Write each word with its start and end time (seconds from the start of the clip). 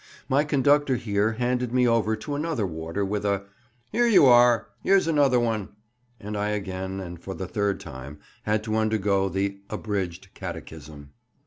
My 0.27 0.43
conductor 0.43 0.95
here 0.95 1.33
handed 1.33 1.71
me 1.71 1.87
over 1.87 2.15
to 2.15 2.33
another 2.33 2.65
warder 2.65 3.05
with 3.05 3.23
a 3.23 3.43
"Here 3.91 4.07
you 4.07 4.25
are; 4.25 4.67
here's 4.81 5.05
another 5.07 5.39
one;" 5.39 5.75
and 6.19 6.35
I 6.35 6.49
again, 6.49 6.99
and 6.99 7.21
for 7.21 7.35
the 7.35 7.47
third 7.47 7.79
time, 7.79 8.17
had 8.41 8.63
to 8.63 8.77
undergo 8.77 9.29
the 9.29 9.59
"abridged 9.69 10.33
catechism." 10.33 11.11